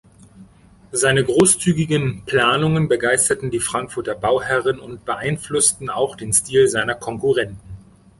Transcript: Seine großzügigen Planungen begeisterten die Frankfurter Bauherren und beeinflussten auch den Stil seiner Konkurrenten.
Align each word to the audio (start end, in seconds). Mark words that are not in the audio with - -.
Seine 0.91 1.23
großzügigen 1.23 2.23
Planungen 2.25 2.87
begeisterten 2.87 3.51
die 3.51 3.59
Frankfurter 3.59 4.15
Bauherren 4.15 4.79
und 4.79 5.05
beeinflussten 5.05 5.91
auch 5.91 6.15
den 6.15 6.33
Stil 6.33 6.67
seiner 6.67 6.95
Konkurrenten. 6.95 7.59